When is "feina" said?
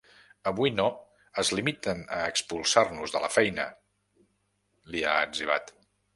3.37-3.67